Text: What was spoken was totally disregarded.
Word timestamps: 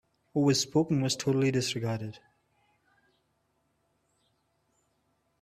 What 0.33 0.45
was 0.45 0.59
spoken 0.59 1.01
was 1.01 1.15
totally 1.15 1.51
disregarded. 1.51 2.17